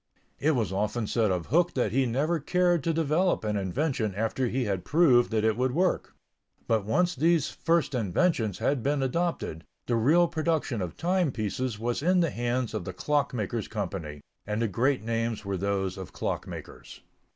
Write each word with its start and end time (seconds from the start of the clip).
It 0.39 0.55
was 0.55 0.73
often 0.73 1.05
said 1.05 1.29
of 1.29 1.45
Hooke 1.45 1.75
that 1.75 1.91
he 1.91 2.07
never 2.07 2.39
cared 2.39 2.83
to 2.85 2.91
develop 2.91 3.43
an 3.43 3.55
invention 3.55 4.15
after 4.15 4.47
he 4.47 4.63
had 4.65 4.83
proved 4.83 5.29
that 5.29 5.43
it 5.43 5.55
would 5.55 5.73
work. 5.75 6.15
But 6.67 6.85
once 6.85 7.13
these 7.13 7.49
first 7.49 7.93
inventions 7.93 8.57
had 8.57 8.81
been 8.81 9.03
adopted, 9.03 9.63
the 9.85 9.95
real 9.95 10.27
production 10.27 10.81
of 10.81 10.97
timepieces 10.97 11.77
was 11.77 12.01
in 12.01 12.19
the 12.21 12.31
hands 12.31 12.73
of 12.73 12.83
the 12.83 12.93
Clock 12.93 13.31
makers' 13.35 13.67
Company, 13.67 14.21
and 14.47 14.59
the 14.59 14.67
great 14.67 15.03
names 15.03 15.45
were 15.45 15.55
those 15.55 15.99
of 15.99 16.13
clock 16.13 16.47
makers. 16.47 17.01